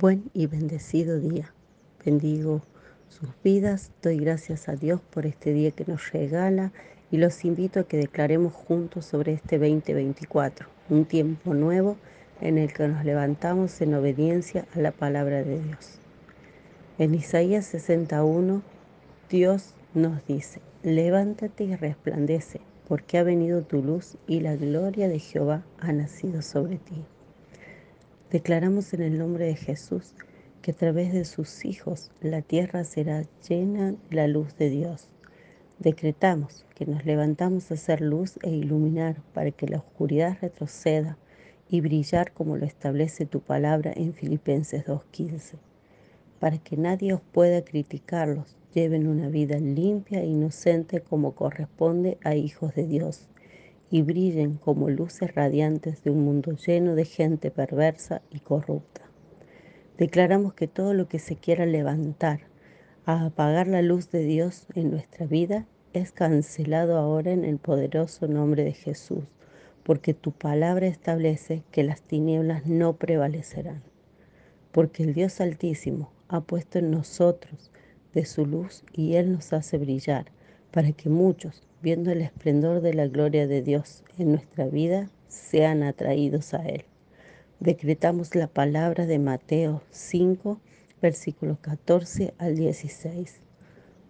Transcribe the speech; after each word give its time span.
Buen 0.00 0.30
y 0.32 0.46
bendecido 0.46 1.18
día. 1.18 1.52
Bendigo 2.04 2.62
sus 3.08 3.30
vidas, 3.42 3.90
doy 4.00 4.18
gracias 4.18 4.68
a 4.68 4.76
Dios 4.76 5.00
por 5.00 5.26
este 5.26 5.52
día 5.52 5.72
que 5.72 5.84
nos 5.86 6.12
regala 6.12 6.72
y 7.10 7.16
los 7.16 7.44
invito 7.44 7.80
a 7.80 7.88
que 7.88 7.96
declaremos 7.96 8.52
juntos 8.52 9.06
sobre 9.06 9.32
este 9.32 9.58
2024, 9.58 10.68
un 10.88 11.04
tiempo 11.04 11.52
nuevo 11.52 11.96
en 12.40 12.58
el 12.58 12.72
que 12.72 12.86
nos 12.86 13.04
levantamos 13.04 13.80
en 13.80 13.94
obediencia 13.94 14.68
a 14.76 14.78
la 14.78 14.92
palabra 14.92 15.42
de 15.42 15.60
Dios. 15.60 15.98
En 16.98 17.16
Isaías 17.16 17.66
61, 17.66 18.62
Dios 19.28 19.74
nos 19.94 20.24
dice, 20.28 20.60
levántate 20.84 21.64
y 21.64 21.74
resplandece, 21.74 22.60
porque 22.86 23.18
ha 23.18 23.24
venido 23.24 23.62
tu 23.62 23.82
luz 23.82 24.16
y 24.28 24.38
la 24.38 24.54
gloria 24.54 25.08
de 25.08 25.18
Jehová 25.18 25.64
ha 25.80 25.92
nacido 25.92 26.40
sobre 26.42 26.78
ti. 26.78 27.04
Declaramos 28.30 28.92
en 28.92 29.00
el 29.00 29.16
nombre 29.16 29.46
de 29.46 29.56
Jesús 29.56 30.14
que 30.60 30.72
a 30.72 30.74
través 30.74 31.14
de 31.14 31.24
sus 31.24 31.64
hijos 31.64 32.10
la 32.20 32.42
tierra 32.42 32.84
será 32.84 33.24
llena 33.48 33.92
de 33.92 34.16
la 34.16 34.28
luz 34.28 34.54
de 34.58 34.68
Dios. 34.68 35.08
Decretamos 35.78 36.66
que 36.74 36.84
nos 36.84 37.06
levantamos 37.06 37.70
a 37.70 37.74
hacer 37.74 38.02
luz 38.02 38.38
e 38.42 38.50
iluminar 38.50 39.22
para 39.32 39.50
que 39.50 39.66
la 39.66 39.78
oscuridad 39.78 40.36
retroceda 40.42 41.16
y 41.70 41.80
brillar 41.80 42.32
como 42.32 42.58
lo 42.58 42.66
establece 42.66 43.24
tu 43.24 43.40
palabra 43.40 43.94
en 43.96 44.12
Filipenses 44.12 44.84
2.15. 44.84 45.54
Para 46.38 46.58
que 46.58 46.76
nadie 46.76 47.14
os 47.14 47.22
pueda 47.22 47.64
criticarlos, 47.64 48.58
lleven 48.74 49.08
una 49.08 49.28
vida 49.28 49.58
limpia 49.58 50.20
e 50.20 50.26
inocente 50.26 51.00
como 51.00 51.34
corresponde 51.34 52.18
a 52.22 52.34
hijos 52.34 52.74
de 52.74 52.84
Dios 52.84 53.26
y 53.90 54.02
brillen 54.02 54.56
como 54.56 54.90
luces 54.90 55.34
radiantes 55.34 56.02
de 56.04 56.10
un 56.10 56.24
mundo 56.24 56.52
lleno 56.52 56.94
de 56.94 57.04
gente 57.04 57.50
perversa 57.50 58.22
y 58.30 58.40
corrupta. 58.40 59.02
Declaramos 59.96 60.54
que 60.54 60.68
todo 60.68 60.94
lo 60.94 61.08
que 61.08 61.18
se 61.18 61.36
quiera 61.36 61.66
levantar 61.66 62.40
a 63.04 63.24
apagar 63.24 63.66
la 63.66 63.82
luz 63.82 64.10
de 64.10 64.22
Dios 64.24 64.66
en 64.74 64.90
nuestra 64.90 65.26
vida 65.26 65.66
es 65.92 66.12
cancelado 66.12 66.98
ahora 66.98 67.32
en 67.32 67.44
el 67.44 67.58
poderoso 67.58 68.28
nombre 68.28 68.64
de 68.64 68.72
Jesús, 68.72 69.24
porque 69.82 70.12
tu 70.14 70.32
palabra 70.32 70.86
establece 70.86 71.64
que 71.72 71.82
las 71.82 72.02
tinieblas 72.02 72.66
no 72.66 72.96
prevalecerán. 72.96 73.82
Porque 74.70 75.02
el 75.02 75.14
Dios 75.14 75.40
Altísimo 75.40 76.12
ha 76.28 76.42
puesto 76.42 76.78
en 76.78 76.90
nosotros 76.90 77.70
de 78.12 78.26
su 78.26 78.44
luz 78.44 78.84
y 78.92 79.14
Él 79.14 79.32
nos 79.32 79.52
hace 79.52 79.78
brillar, 79.78 80.26
para 80.70 80.92
que 80.92 81.08
muchos, 81.08 81.62
viendo 81.82 82.10
el 82.10 82.22
esplendor 82.22 82.80
de 82.80 82.94
la 82.94 83.06
gloria 83.06 83.46
de 83.46 83.62
Dios 83.62 84.04
en 84.18 84.32
nuestra 84.32 84.66
vida, 84.66 85.10
sean 85.28 85.82
atraídos 85.82 86.54
a 86.54 86.66
Él. 86.66 86.84
Decretamos 87.60 88.34
la 88.34 88.46
palabra 88.48 89.06
de 89.06 89.18
Mateo 89.18 89.82
5, 89.90 90.60
versículos 91.00 91.58
14 91.60 92.34
al 92.38 92.56
16. 92.56 93.40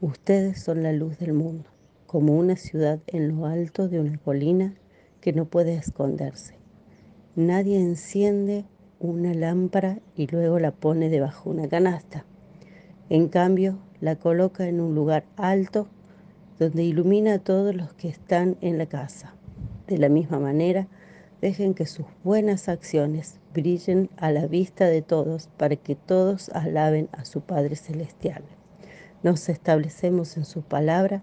Ustedes 0.00 0.60
son 0.60 0.82
la 0.82 0.92
luz 0.92 1.18
del 1.18 1.34
mundo, 1.34 1.64
como 2.06 2.36
una 2.36 2.56
ciudad 2.56 3.00
en 3.06 3.28
lo 3.28 3.46
alto 3.46 3.88
de 3.88 4.00
una 4.00 4.16
colina 4.18 4.74
que 5.20 5.32
no 5.32 5.44
puede 5.44 5.74
esconderse. 5.74 6.54
Nadie 7.36 7.78
enciende 7.78 8.64
una 8.98 9.34
lámpara 9.34 9.98
y 10.16 10.26
luego 10.26 10.58
la 10.58 10.72
pone 10.72 11.08
debajo 11.08 11.50
de 11.50 11.58
una 11.58 11.68
canasta. 11.68 12.24
En 13.08 13.28
cambio, 13.28 13.78
la 14.00 14.16
coloca 14.16 14.68
en 14.68 14.80
un 14.80 14.94
lugar 14.94 15.24
alto 15.36 15.88
donde 16.60 16.84
ilumina 16.84 17.34
a 17.34 17.38
todos 17.38 17.74
los 17.74 17.94
que 17.94 18.08
están 18.08 18.58
en 18.60 18.76
la 18.76 18.84
casa. 18.84 19.34
De 19.88 19.96
la 19.96 20.10
misma 20.10 20.38
manera, 20.38 20.88
dejen 21.40 21.72
que 21.72 21.86
sus 21.86 22.04
buenas 22.22 22.68
acciones 22.68 23.40
brillen 23.54 24.10
a 24.18 24.30
la 24.30 24.46
vista 24.46 24.84
de 24.84 25.00
todos 25.00 25.48
para 25.56 25.74
que 25.76 25.94
todos 25.94 26.50
alaben 26.50 27.08
a 27.12 27.24
su 27.24 27.40
Padre 27.40 27.76
Celestial. 27.76 28.42
Nos 29.22 29.48
establecemos 29.48 30.36
en 30.36 30.44
su 30.44 30.60
palabra 30.60 31.22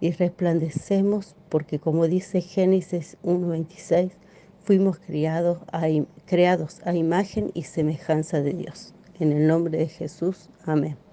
y 0.00 0.12
resplandecemos 0.12 1.36
porque 1.50 1.78
como 1.78 2.06
dice 2.06 2.40
Génesis 2.40 3.18
1.26, 3.22 4.12
fuimos 4.64 4.98
criados 4.98 5.58
creados 6.24 6.80
a 6.84 6.94
imagen 6.94 7.50
y 7.52 7.64
semejanza 7.64 8.40
de 8.40 8.54
Dios. 8.54 8.94
En 9.20 9.32
el 9.32 9.46
nombre 9.46 9.76
de 9.76 9.88
Jesús, 9.88 10.48
amén. 10.64 11.07